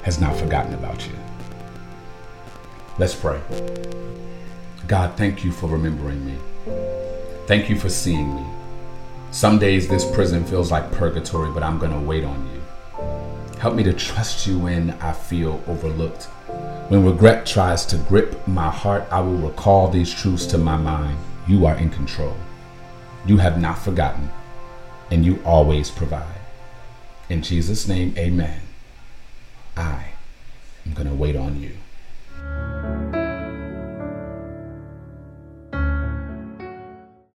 has 0.03 0.19
not 0.19 0.35
forgotten 0.35 0.73
about 0.73 1.07
you. 1.07 1.13
Let's 2.97 3.15
pray. 3.15 3.39
God, 4.87 5.17
thank 5.17 5.43
you 5.43 5.51
for 5.51 5.67
remembering 5.67 6.25
me. 6.25 6.37
Thank 7.47 7.69
you 7.69 7.77
for 7.77 7.89
seeing 7.89 8.35
me. 8.35 8.45
Some 9.31 9.59
days 9.59 9.87
this 9.87 10.09
prison 10.11 10.43
feels 10.43 10.71
like 10.71 10.91
purgatory, 10.91 11.51
but 11.51 11.63
I'm 11.63 11.79
going 11.79 11.93
to 11.93 11.99
wait 11.99 12.23
on 12.23 12.49
you. 12.53 12.61
Help 13.59 13.75
me 13.75 13.83
to 13.83 13.93
trust 13.93 14.45
you 14.45 14.59
when 14.59 14.91
I 15.01 15.13
feel 15.13 15.63
overlooked. 15.67 16.25
When 16.89 17.05
regret 17.05 17.45
tries 17.45 17.85
to 17.85 17.97
grip 17.97 18.47
my 18.47 18.69
heart, 18.69 19.05
I 19.11 19.21
will 19.21 19.37
recall 19.37 19.87
these 19.87 20.13
truths 20.13 20.45
to 20.47 20.57
my 20.57 20.77
mind. 20.77 21.17
You 21.47 21.65
are 21.65 21.77
in 21.77 21.89
control. 21.89 22.35
You 23.25 23.37
have 23.37 23.61
not 23.61 23.77
forgotten, 23.77 24.29
and 25.11 25.23
you 25.23 25.41
always 25.45 25.89
provide. 25.89 26.25
In 27.29 27.41
Jesus' 27.41 27.87
name, 27.87 28.13
amen. 28.17 28.61
I 29.81 30.13
am 30.85 30.93
going 30.93 31.07
to 31.07 31.15
wait 31.15 31.35
on 31.35 31.59
you. 31.59 31.80